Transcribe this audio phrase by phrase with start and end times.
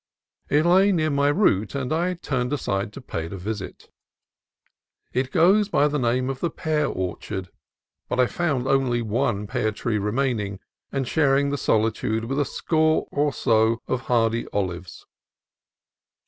[0.49, 3.91] It lay near my route, and I turned aside to pay it a visit.
[5.13, 7.49] It goes by the name of the "Pear Orchard,"
[8.09, 10.59] but I found only one pear tree remaining,
[10.91, 15.05] and sharing the solitude with a score or so of hardy olives.